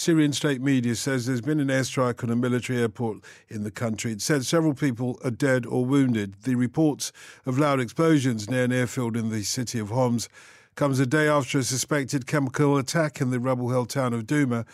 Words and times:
Syrian 0.00 0.32
state 0.32 0.62
media 0.62 0.94
says 0.94 1.26
there's 1.26 1.42
been 1.42 1.60
an 1.60 1.68
airstrike 1.68 2.24
on 2.24 2.30
a 2.30 2.34
military 2.34 2.80
airport 2.80 3.18
in 3.50 3.64
the 3.64 3.70
country. 3.70 4.12
It 4.12 4.22
said 4.22 4.46
several 4.46 4.72
people 4.72 5.20
are 5.22 5.30
dead 5.30 5.66
or 5.66 5.84
wounded. 5.84 6.36
The 6.44 6.54
reports 6.54 7.12
of 7.44 7.58
loud 7.58 7.80
explosions 7.80 8.48
near 8.48 8.64
an 8.64 8.72
airfield 8.72 9.14
in 9.14 9.28
the 9.28 9.42
city 9.42 9.78
of 9.78 9.90
Homs 9.90 10.30
comes 10.74 11.00
a 11.00 11.06
day 11.06 11.28
after 11.28 11.58
a 11.58 11.62
suspected 11.62 12.26
chemical 12.26 12.78
attack 12.78 13.20
in 13.20 13.30
the 13.30 13.38
rebel-held 13.38 13.90
town 13.90 14.14
of 14.14 14.24
Douma. 14.24 14.66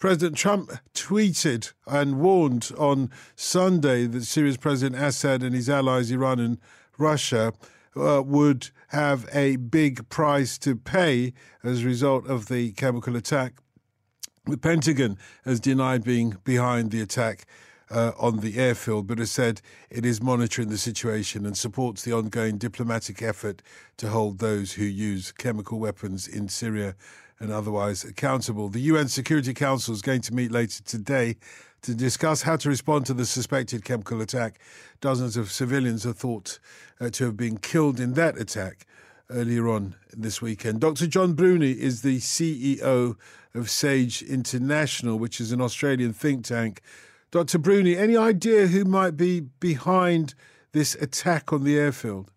President 0.00 0.36
Trump 0.36 0.72
tweeted 0.94 1.72
and 1.86 2.18
warned 2.18 2.72
on 2.76 3.08
Sunday 3.36 4.06
that 4.06 4.24
Syria's 4.24 4.56
President 4.56 5.00
Assad 5.00 5.44
and 5.44 5.54
his 5.54 5.70
allies, 5.70 6.10
Iran 6.10 6.40
and 6.40 6.58
Russia, 6.98 7.52
uh, 7.94 8.20
would 8.20 8.70
have 8.88 9.28
a 9.32 9.54
big 9.54 10.08
price 10.08 10.58
to 10.58 10.74
pay 10.74 11.34
as 11.62 11.84
a 11.84 11.86
result 11.86 12.26
of 12.26 12.48
the 12.48 12.72
chemical 12.72 13.14
attack. 13.14 13.62
The 14.46 14.58
Pentagon 14.58 15.18
has 15.44 15.60
denied 15.60 16.02
being 16.02 16.36
behind 16.42 16.90
the 16.90 17.00
attack 17.00 17.46
uh, 17.88 18.10
on 18.18 18.40
the 18.40 18.58
airfield, 18.58 19.06
but 19.06 19.18
has 19.18 19.30
said 19.30 19.60
it 19.88 20.04
is 20.04 20.20
monitoring 20.20 20.68
the 20.68 20.78
situation 20.78 21.46
and 21.46 21.56
supports 21.56 22.02
the 22.02 22.12
ongoing 22.12 22.58
diplomatic 22.58 23.22
effort 23.22 23.62
to 23.98 24.08
hold 24.08 24.40
those 24.40 24.72
who 24.72 24.84
use 24.84 25.30
chemical 25.30 25.78
weapons 25.78 26.26
in 26.26 26.48
Syria 26.48 26.96
and 27.38 27.52
otherwise 27.52 28.02
accountable. 28.02 28.68
The 28.68 28.80
UN 28.80 29.06
Security 29.06 29.54
Council 29.54 29.94
is 29.94 30.02
going 30.02 30.22
to 30.22 30.34
meet 30.34 30.50
later 30.50 30.82
today 30.82 31.36
to 31.82 31.94
discuss 31.94 32.42
how 32.42 32.56
to 32.56 32.68
respond 32.68 33.06
to 33.06 33.14
the 33.14 33.26
suspected 33.26 33.84
chemical 33.84 34.20
attack. 34.20 34.58
Dozens 35.00 35.36
of 35.36 35.52
civilians 35.52 36.04
are 36.04 36.12
thought 36.12 36.58
uh, 37.00 37.10
to 37.10 37.26
have 37.26 37.36
been 37.36 37.58
killed 37.58 38.00
in 38.00 38.14
that 38.14 38.36
attack 38.38 38.86
earlier 39.32 39.68
on 39.68 39.94
this 40.12 40.40
weekend. 40.40 40.80
Dr. 40.80 41.06
John 41.06 41.34
Bruni 41.34 41.72
is 41.72 42.02
the 42.02 42.18
CEO 42.18 43.16
of 43.54 43.70
SAGE 43.70 44.22
International, 44.22 45.18
which 45.18 45.40
is 45.40 45.52
an 45.52 45.60
Australian 45.60 46.12
think 46.12 46.44
tank. 46.44 46.80
Dr. 47.30 47.58
Bruni, 47.58 47.96
any 47.96 48.16
idea 48.16 48.66
who 48.66 48.84
might 48.84 49.16
be 49.16 49.40
behind 49.40 50.34
this 50.72 50.94
attack 50.96 51.52
on 51.52 51.64
the 51.64 51.78
airfield? 51.78 52.30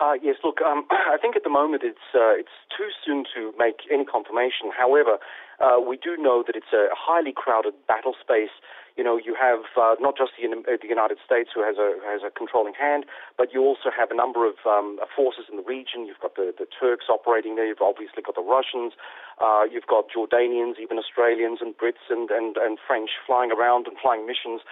Uh, 0.00 0.14
yes, 0.22 0.36
look, 0.42 0.60
um, 0.62 0.84
I 0.90 1.16
think 1.20 1.36
at 1.36 1.44
the 1.44 1.50
moment 1.50 1.82
it's 1.84 2.14
uh, 2.14 2.34
it's 2.34 2.56
too 2.76 2.88
soon 3.04 3.24
to 3.34 3.52
make 3.58 3.76
any 3.90 4.04
confirmation. 4.04 4.72
However, 4.76 5.18
uh, 5.60 5.80
we 5.80 5.96
do 5.96 6.16
know 6.18 6.42
that 6.46 6.56
it's 6.56 6.72
a 6.72 6.88
highly 6.92 7.32
crowded 7.34 7.74
battle 7.86 8.14
space 8.20 8.52
you 8.96 9.02
know, 9.02 9.18
you 9.18 9.34
have 9.34 9.66
uh, 9.74 9.98
not 9.98 10.16
just 10.16 10.32
the, 10.38 10.46
uh, 10.46 10.78
the, 10.78 10.88
United 10.88 11.18
States 11.24 11.50
who 11.54 11.62
has 11.66 11.76
a 11.78 11.98
has 12.06 12.22
a 12.22 12.30
controlling 12.30 12.74
hand, 12.74 13.04
but 13.36 13.52
you 13.52 13.60
also 13.60 13.90
have 13.90 14.10
a 14.10 14.14
number 14.14 14.46
of 14.46 14.54
um, 14.66 14.98
forces 15.16 15.46
in 15.50 15.56
the 15.56 15.66
region. 15.66 16.06
You've 16.06 16.22
got 16.22 16.36
the, 16.36 16.54
the 16.56 16.66
Turks 16.70 17.06
operating 17.10 17.56
there. 17.56 17.66
You've 17.66 17.82
obviously 17.82 18.22
got 18.22 18.36
the 18.36 18.46
Russians. 18.46 18.94
Uh, 19.42 19.66
you've 19.66 19.90
got 19.90 20.06
Jordanians, 20.14 20.78
even 20.78 20.98
Australians 20.98 21.58
and 21.60 21.74
Brits 21.74 22.06
and, 22.08 22.30
and, 22.30 22.56
and 22.56 22.78
French 22.86 23.10
flying 23.26 23.50
around 23.50 23.88
and 23.88 23.96
flying 23.98 24.26
missions 24.26 24.62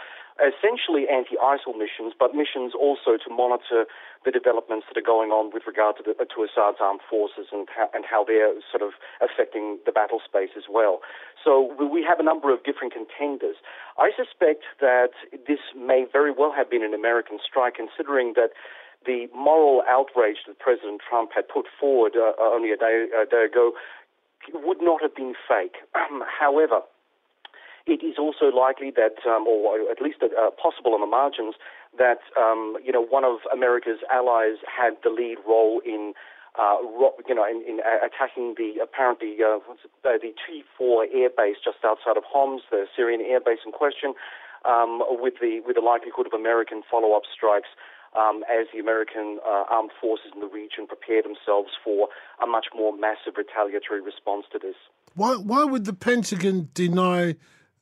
essentially 0.41 1.05
anti-ISIL 1.09 1.77
missions, 1.77 2.15
but 2.17 2.35
missions 2.35 2.73
also 2.73 3.21
to 3.21 3.29
monitor 3.29 3.85
the 4.25 4.31
developments 4.31 4.87
that 4.89 4.97
are 4.97 5.05
going 5.05 5.31
on 5.31 5.53
with 5.53 5.65
regard 5.67 5.97
to, 5.99 6.03
the, 6.03 6.15
to 6.17 6.39
Assad's 6.47 6.79
armed 6.81 7.05
forces 7.05 7.53
and 7.53 7.69
how, 7.69 7.91
and 7.93 8.05
how 8.09 8.25
they're 8.25 8.55
sort 8.71 8.81
of 8.81 8.97
affecting 9.21 9.79
the 9.85 9.93
battle 9.93 10.21
space 10.25 10.55
as 10.57 10.65
well. 10.71 11.01
So 11.43 11.75
we 11.77 12.07
have 12.07 12.21
a 12.21 12.25
number 12.25 12.53
of 12.53 12.65
different 12.65 12.95
contenders. 12.95 13.57
I 13.99 14.11
suspect 14.17 14.65
that 14.81 15.13
this 15.47 15.61
may 15.77 16.07
very 16.11 16.33
well 16.33 16.53
have 16.57 16.71
been 16.71 16.85
an 16.85 16.95
American 16.95 17.39
strike, 17.43 17.75
considering 17.77 18.33
that 18.37 18.55
the 19.05 19.27
moral 19.35 19.83
outrage 19.89 20.47
that 20.47 20.59
President 20.59 21.03
Trump 21.03 21.31
had 21.35 21.49
put 21.49 21.67
forward 21.79 22.15
uh, 22.17 22.33
only 22.41 22.71
a 22.71 22.77
day, 22.77 23.11
a 23.11 23.27
day 23.27 23.45
ago 23.51 23.73
would 24.55 24.79
not 24.81 25.03
have 25.03 25.15
been 25.15 25.35
fake. 25.49 25.77
however, 26.41 26.81
it 27.87 28.05
is 28.05 28.17
also 28.19 28.47
likely 28.55 28.93
that, 28.95 29.19
um, 29.27 29.47
or 29.47 29.91
at 29.91 30.01
least 30.01 30.19
uh, 30.23 30.51
possible 30.51 30.95
on 30.95 31.01
the 31.01 31.07
margins, 31.07 31.55
that 31.99 32.21
um, 32.39 32.77
you 32.83 32.93
know 32.93 33.05
one 33.05 33.25
of 33.25 33.39
America's 33.53 34.01
allies 34.11 34.59
had 34.67 34.95
the 35.03 35.11
lead 35.11 35.39
role 35.47 35.81
in. 35.85 36.15
Uh, 36.53 36.77
you 37.27 37.35
know, 37.35 37.49
in, 37.49 37.65
in 37.67 37.81
attacking 38.05 38.53
the 38.59 38.77
apparently 38.83 39.39
uh, 39.41 39.57
uh 39.57 40.21
the 40.21 40.37
T4 40.37 41.09
airbase 41.09 41.57
just 41.65 41.79
outside 41.83 42.19
of 42.19 42.25
Homs, 42.29 42.61
the 42.71 42.85
Syrian 42.95 43.23
airbase 43.23 43.65
in 43.65 43.73
question, 43.73 44.13
um, 44.69 45.01
with 45.17 45.41
the 45.41 45.63
with 45.65 45.77
the 45.77 45.81
likelihood 45.81 46.27
of 46.27 46.35
American 46.35 46.83
follow-up 46.91 47.23
strikes 47.35 47.71
um, 48.17 48.45
as 48.51 48.67
the 48.73 48.81
American 48.81 49.39
uh, 49.47 49.65
armed 49.71 49.91
forces 50.01 50.33
in 50.35 50.41
the 50.41 50.47
region 50.47 50.87
prepare 50.87 51.23
themselves 51.23 51.71
for 51.83 52.09
a 52.43 52.47
much 52.47 52.67
more 52.75 52.97
massive 52.97 53.35
retaliatory 53.37 54.01
response 54.01 54.45
to 54.53 54.59
this. 54.59 54.77
Why, 55.15 55.37
why 55.37 55.65
would 55.65 55.85
the 55.85 55.93
Pentagon 55.93 56.69
deny 56.75 57.37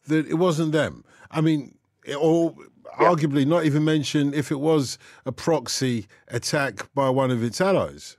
that 0.08 0.26
it 0.26 0.34
wasn't 0.34 0.72
them. 0.72 1.04
I 1.30 1.40
mean, 1.40 1.76
or 2.18 2.54
yeah. 3.00 3.08
arguably 3.08 3.46
not 3.46 3.64
even 3.64 3.84
mention 3.84 4.34
if 4.34 4.50
it 4.50 4.60
was 4.60 4.98
a 5.24 5.32
proxy 5.32 6.06
attack 6.28 6.92
by 6.94 7.08
one 7.08 7.30
of 7.30 7.42
its 7.42 7.60
allies. 7.60 8.16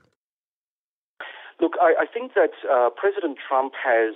Look, 1.60 1.72
I, 1.80 1.94
I 2.00 2.06
think 2.12 2.32
that 2.34 2.50
uh, 2.68 2.90
President 2.90 3.38
Trump 3.46 3.72
has 3.84 4.14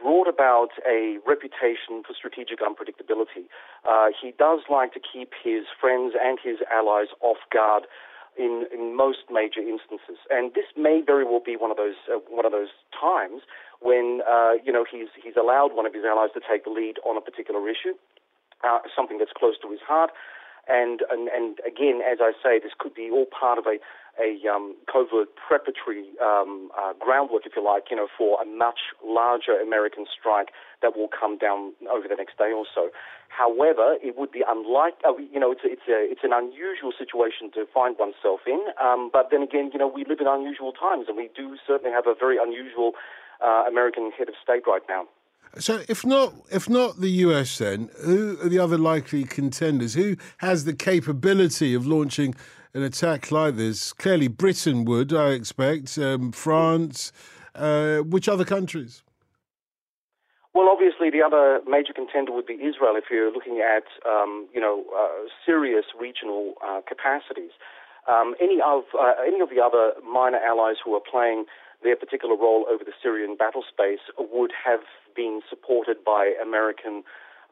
brought 0.00 0.28
about 0.28 0.70
a 0.88 1.18
reputation 1.26 2.02
for 2.06 2.14
strategic 2.16 2.60
unpredictability. 2.60 3.44
Uh, 3.88 4.08
he 4.20 4.32
does 4.38 4.60
like 4.70 4.94
to 4.94 5.00
keep 5.00 5.32
his 5.44 5.64
friends 5.78 6.14
and 6.20 6.38
his 6.42 6.58
allies 6.72 7.08
off 7.20 7.36
guard 7.52 7.84
in, 8.40 8.64
in 8.72 8.96
most 8.96 9.28
major 9.28 9.60
instances, 9.60 10.16
and 10.32 10.56
this 10.56 10.64
may 10.76 11.02
very 11.04 11.24
well 11.28 11.44
be 11.44 11.56
one 11.60 11.70
of 11.70 11.76
those 11.76 12.00
uh, 12.08 12.16
one 12.32 12.46
of 12.48 12.52
those 12.52 12.72
times 12.96 13.44
when 13.84 14.24
uh, 14.24 14.56
you 14.64 14.72
know 14.72 14.84
he's 14.88 15.12
he's 15.12 15.36
allowed 15.36 15.76
one 15.76 15.84
of 15.84 15.92
his 15.92 16.04
allies 16.08 16.32
to 16.32 16.40
take 16.40 16.64
the 16.64 16.72
lead 16.72 16.96
on 17.04 17.20
a 17.20 17.20
particular 17.20 17.60
issue, 17.68 17.92
uh, 18.64 18.80
something 18.96 19.18
that's 19.20 19.36
close 19.36 19.60
to 19.60 19.68
his 19.70 19.84
heart, 19.84 20.10
and, 20.68 21.00
and 21.10 21.28
and 21.28 21.58
again, 21.66 22.00
as 22.00 22.18
I 22.20 22.32
say, 22.42 22.58
this 22.58 22.72
could 22.78 22.94
be 22.94 23.10
all 23.10 23.26
part 23.26 23.58
of 23.58 23.66
a 23.66 23.78
a 24.18 24.36
um, 24.48 24.76
covert 24.90 25.28
preparatory 25.36 26.10
um, 26.20 26.70
uh, 26.76 26.92
groundwork, 26.98 27.46
if 27.46 27.52
you 27.56 27.64
like, 27.64 27.84
you 27.90 27.96
know, 27.96 28.08
for 28.18 28.40
a 28.42 28.44
much 28.44 28.92
larger 29.04 29.58
American 29.58 30.04
strike 30.04 30.50
that 30.82 30.96
will 30.96 31.08
come 31.08 31.38
down 31.38 31.72
over 31.90 32.08
the 32.08 32.16
next 32.16 32.36
day 32.36 32.52
or 32.52 32.66
so. 32.74 32.90
However, 33.28 33.96
it 34.02 34.18
would 34.18 34.32
be 34.32 34.42
unlike, 34.46 34.94
uh, 35.06 35.16
you 35.16 35.38
know, 35.38 35.52
it's 35.52 35.62
it's 35.64 35.86
a, 35.88 36.10
it's 36.10 36.24
an 36.24 36.32
unusual 36.34 36.92
situation 36.92 37.50
to 37.54 37.64
find 37.72 37.96
oneself 37.98 38.40
in. 38.46 38.60
Um, 38.82 39.10
but 39.12 39.30
then 39.30 39.42
again, 39.42 39.70
you 39.72 39.78
know, 39.78 39.88
we 39.88 40.04
live 40.04 40.20
in 40.20 40.26
unusual 40.26 40.72
times, 40.72 41.06
and 41.08 41.16
we 41.16 41.30
do 41.34 41.56
certainly 41.66 41.92
have 41.92 42.06
a 42.06 42.14
very 42.18 42.36
unusual 42.36 42.92
uh, 43.40 43.64
American 43.68 44.10
head 44.10 44.28
of 44.28 44.34
state 44.42 44.64
right 44.66 44.82
now. 44.88 45.06
So, 45.58 45.82
if 45.88 46.06
not 46.06 46.34
if 46.50 46.68
not 46.68 47.00
the 47.00 47.10
US, 47.26 47.58
then 47.58 47.90
who 48.04 48.38
are 48.40 48.48
the 48.48 48.58
other 48.58 48.78
likely 48.78 49.24
contenders? 49.24 49.94
Who 49.94 50.16
has 50.38 50.64
the 50.64 50.74
capability 50.74 51.74
of 51.74 51.86
launching 51.86 52.34
an 52.72 52.82
attack 52.82 53.32
like 53.32 53.56
this? 53.56 53.92
Clearly, 53.92 54.28
Britain 54.28 54.84
would, 54.84 55.12
I 55.12 55.30
expect. 55.30 55.98
Um, 55.98 56.30
France. 56.32 57.12
Uh, 57.54 57.98
which 57.98 58.28
other 58.28 58.44
countries? 58.44 59.02
Well, 60.54 60.68
obviously, 60.68 61.10
the 61.10 61.22
other 61.22 61.60
major 61.66 61.92
contender 61.92 62.32
would 62.32 62.46
be 62.46 62.54
Israel. 62.54 62.94
If 62.96 63.04
you're 63.10 63.32
looking 63.32 63.58
at, 63.58 63.84
um, 64.08 64.48
you 64.54 64.60
know, 64.60 64.84
uh, 64.96 65.28
serious 65.44 65.84
regional 65.98 66.54
uh, 66.64 66.80
capacities, 66.86 67.50
um, 68.08 68.34
any 68.40 68.60
of 68.64 68.82
uh, 68.98 69.12
any 69.26 69.40
of 69.40 69.50
the 69.50 69.60
other 69.60 69.92
minor 70.02 70.38
allies 70.38 70.76
who 70.84 70.94
are 70.94 71.00
playing 71.00 71.44
their 71.82 71.96
particular 71.96 72.36
role 72.36 72.66
over 72.70 72.84
the 72.84 72.92
Syrian 73.02 73.36
battle 73.36 73.64
space 73.66 74.00
would 74.18 74.52
have 74.64 74.80
been 75.14 75.40
supported 75.48 76.04
by 76.04 76.34
American 76.40 77.02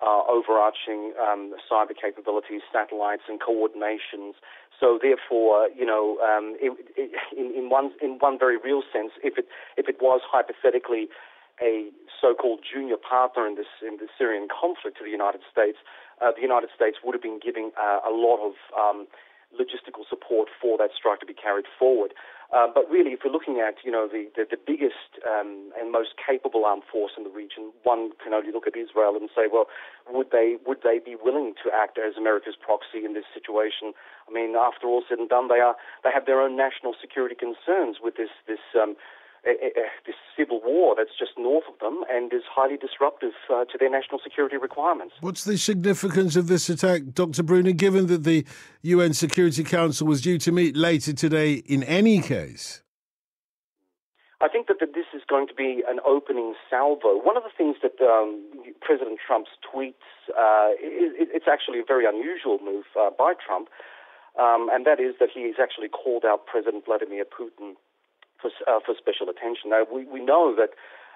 uh, 0.01 0.23
overarching 0.29 1.13
um, 1.21 1.55
cyber 1.71 1.97
capabilities, 2.01 2.63
satellites, 2.73 3.23
and 3.29 3.41
coordinations. 3.41 4.35
So, 4.79 4.99
therefore, 5.01 5.69
you 5.75 5.85
know, 5.85 6.19
um, 6.23 6.57
it, 6.61 6.73
it, 6.97 7.11
in, 7.37 7.65
in, 7.65 7.69
one 7.69 7.91
in 8.01 8.19
one 8.21 8.39
very 8.39 8.57
real 8.57 8.83
sense, 8.93 9.11
if 9.25 9.39
it 9.39 9.47
if 9.77 9.89
it 9.89 9.97
was 10.01 10.21
hypothetically 10.23 11.09
a 11.61 11.91
so-called 12.21 12.61
junior 12.63 12.97
partner 12.97 13.47
in 13.47 13.57
this 13.57 13.67
in 13.83 13.97
the 13.97 14.07
Syrian 14.17 14.47
conflict 14.47 14.99
to 14.99 15.05
the 15.05 15.11
United 15.11 15.41
States, 15.51 15.79
uh, 16.23 16.31
the 16.31 16.43
United 16.43 16.71
States 16.75 16.99
would 17.03 17.15
have 17.15 17.23
been 17.23 17.41
giving 17.43 17.73
uh, 17.75 17.99
a 18.07 18.13
lot 18.15 18.39
of 18.39 18.55
um, 18.79 19.09
logistical 19.55 20.05
support 20.09 20.49
for 20.61 20.77
that 20.79 20.91
strike 20.97 21.21
to 21.21 21.27
be 21.27 21.35
carried 21.35 21.67
forward. 21.79 22.13
Uh, 22.49 22.67
but 22.73 22.89
really, 22.89 23.13
if 23.13 23.21
we're 23.25 23.33
looking 23.33 23.61
at 23.61 23.77
you 23.85 23.93
know 23.93 24.09
the 24.09 24.33
the, 24.33 24.45
the 24.49 24.57
biggest 24.57 25.21
um, 25.21 25.69
and 25.77 25.93
most 25.93 26.17
capable 26.17 26.65
armed 26.65 26.83
force 26.91 27.13
in 27.17 27.25
the 27.25 27.29
region, 27.31 27.73
one 27.85 28.13
can 28.25 28.33
only 28.33 28.51
look 28.51 28.67
at 28.67 28.73
Israel 28.73 29.17
and 29.21 29.29
say, 29.37 29.53
well, 29.53 29.69
would 30.09 30.33
they 30.33 30.57
would 30.65 30.81
they 30.81 30.99
be 30.99 31.13
willing 31.13 31.53
to 31.63 31.69
act 31.69 32.01
as 32.01 32.17
America's 32.17 32.57
proxy 32.57 33.05
in 33.05 33.13
this 33.13 33.29
situation? 33.37 33.93
I 34.25 34.33
mean, 34.33 34.57
after 34.57 34.89
all 34.89 35.05
said 35.05 35.19
and 35.19 35.29
done, 35.29 35.49
they 35.49 35.61
are 35.61 35.77
they 36.03 36.09
have 36.09 36.25
their 36.25 36.41
own 36.41 36.57
national 36.57 36.97
security 36.97 37.37
concerns 37.37 38.01
with 38.01 38.17
this 38.17 38.33
this 38.49 38.65
um, 38.73 38.97
this 39.45 40.15
civil 40.37 40.61
war 40.65 40.95
that's 40.97 41.17
just 41.19 41.33
north 41.39 41.65
of 41.73 41.79
them 41.81 42.05
and 42.11 42.33
is 42.33 42.43
highly 42.51 42.77
disruptive 42.77 43.33
uh, 43.51 43.65
to 43.67 43.79
their 43.79 43.91
national 43.91 44.21
security 44.23 44.57
requirements. 44.57 45.15
What's 45.21 45.45
the 45.45 45.57
significance 45.57 46.37
of 46.37 46.47
this 46.49 46.69
attack, 46.69 47.03
Dr. 47.13 47.43
Bruni, 47.43 47.73
given 47.73 48.07
that 48.07 48.25
the 48.25 48.45
UN 48.83 49.15
Security 49.15 49.65
Council 49.65 50.07
was 50.07 50.21
due 50.21 50.39
to 50.39 50.53
meet 50.53 50.77
later 50.77 51.13
today 51.13 51.55
in 51.55 51.83
any 51.85 52.21
case? 52.21 52.83
I 54.41 54.47
think 54.49 54.69
that, 54.69 54.79
that 54.79 54.95
this 54.95 55.07
is 55.13 55.23
going 55.29 55.49
to 55.49 55.55
be 55.55 55.83
an 55.89 55.99
opening 56.07 56.55
salvo. 56.71 57.19
One 57.19 57.37
of 57.37 57.43
the 57.43 57.51
things 57.57 57.77
that 57.83 57.99
um, 58.01 58.47
President 58.81 59.19
Trump's 59.19 59.51
tweets, 59.67 60.07
uh, 60.31 60.79
it, 60.79 61.29
it's 61.35 61.47
actually 61.51 61.81
a 61.81 61.85
very 61.87 62.07
unusual 62.07 62.59
move 62.65 62.85
uh, 62.99 63.11
by 63.11 63.35
Trump, 63.35 63.69
um, 64.39 64.71
and 64.71 64.87
that 64.87 65.01
is 65.01 65.17
that 65.19 65.31
he's 65.35 65.59
actually 65.61 65.89
called 65.89 66.25
out 66.25 66.47
President 66.47 66.85
Vladimir 66.87 67.25
Putin 67.25 67.75
for, 68.41 68.51
uh, 68.67 68.81
for 68.85 68.95
special 68.97 69.29
attention. 69.29 69.71
Now, 69.71 69.85
we, 69.91 70.05
we 70.07 70.25
know 70.25 70.55
that 70.57 70.71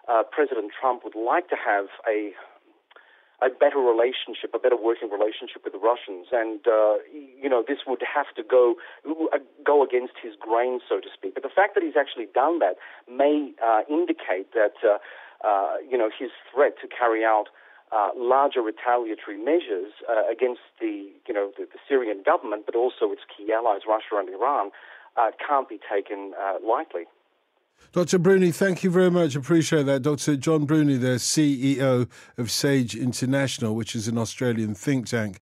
uh, 0.09 0.23
President 0.31 0.73
Trump 0.79 1.05
would 1.05 1.17
like 1.17 1.49
to 1.49 1.57
have 1.57 1.87
a 2.09 2.33
a 3.43 3.51
better 3.51 3.83
relationship, 3.83 4.55
a 4.55 4.59
better 4.59 4.79
working 4.79 5.11
relationship 5.11 5.67
with 5.67 5.75
the 5.75 5.83
Russians, 5.83 6.31
and 6.31 6.63
uh, 6.67 7.03
you 7.11 7.51
know 7.51 7.65
this 7.67 7.83
would 7.87 8.03
have 8.07 8.31
to 8.39 8.43
go 8.43 8.77
uh, 9.07 9.39
go 9.67 9.83
against 9.83 10.15
his 10.23 10.35
grain, 10.39 10.79
so 10.89 11.01
to 11.01 11.09
speak. 11.13 11.35
But 11.35 11.43
the 11.43 11.51
fact 11.51 11.75
that 11.75 11.83
he's 11.83 11.99
actually 11.99 12.31
done 12.33 12.61
that 12.61 12.79
may 13.11 13.53
uh, 13.59 13.83
indicate 13.91 14.55
that 14.55 14.79
uh, 14.87 15.03
uh, 15.43 15.83
you 15.83 15.99
know 15.99 16.09
his 16.09 16.31
threat 16.55 16.79
to 16.83 16.87
carry 16.87 17.25
out 17.25 17.51
uh, 17.91 18.11
larger 18.17 18.63
retaliatory 18.63 19.37
measures 19.37 19.93
against 20.31 20.63
the 20.81 21.11
you 21.27 21.35
know 21.35 21.51
the, 21.59 21.67
the, 21.67 21.83
Syrian 21.89 22.23
government, 22.23 22.63
but 22.65 22.77
also 22.77 23.11
its 23.11 23.23
key 23.27 23.53
allies, 23.53 23.83
Russia 23.89 24.23
and 24.23 24.29
Iran, 24.31 24.71
Uh, 25.17 25.31
can't 25.47 25.69
be 25.69 25.79
taken 25.91 26.32
uh, 26.41 26.55
lightly. 26.67 27.05
Dr. 27.93 28.19
Bruni, 28.19 28.53
thank 28.53 28.82
you 28.82 28.91
very 28.91 29.11
much. 29.11 29.37
Appreciate 29.37 29.85
that. 29.85 30.00
Dr. 30.00 30.37
John 30.37 30.64
Bruni, 30.64 30.97
the 30.97 31.17
CEO 31.17 32.09
of 32.38 32.50
SAGE 32.50 32.94
International, 32.94 33.75
which 33.75 33.94
is 33.94 34.09
an 34.09 34.17
Australian 34.17 34.75
think 34.75 35.09
tank. 35.09 35.41